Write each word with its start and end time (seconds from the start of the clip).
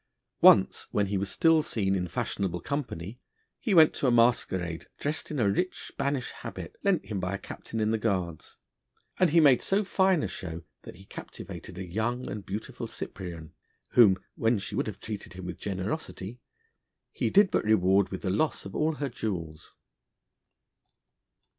Once, 0.41 0.87
when 0.89 1.05
he 1.05 1.17
was 1.19 1.29
still 1.29 1.61
seen 1.61 1.93
in 1.95 2.07
fashionable 2.07 2.59
company, 2.59 3.19
he 3.59 3.75
went 3.75 3.93
to 3.93 4.07
a 4.07 4.11
masquerade, 4.11 4.87
dressed 4.97 5.29
in 5.29 5.37
a 5.37 5.47
rich 5.47 5.85
Spanish 5.85 6.31
habit, 6.31 6.75
lent 6.83 7.05
him 7.05 7.19
by 7.19 7.35
a 7.35 7.37
Captain 7.37 7.79
in 7.79 7.91
the 7.91 7.99
Guards, 7.99 8.57
and 9.19 9.29
he 9.29 9.39
made 9.39 9.61
so 9.61 9.83
fine 9.83 10.23
a 10.23 10.27
show 10.27 10.63
that 10.81 10.95
he 10.95 11.05
captivated 11.05 11.77
a 11.77 11.85
young 11.85 12.27
and 12.27 12.43
beautiful 12.47 12.87
Cyprian, 12.87 13.53
whom, 13.91 14.17
when 14.33 14.57
she 14.57 14.73
would 14.73 14.87
have 14.87 14.99
treated 14.99 15.33
him 15.33 15.45
with 15.45 15.59
generosity, 15.59 16.39
he 17.11 17.29
did 17.29 17.51
but 17.51 17.63
reward 17.63 18.09
with 18.09 18.23
the 18.23 18.31
loss 18.31 18.65
of 18.65 18.75
all 18.75 18.93
her 18.93 19.09
jewels. 19.09 19.71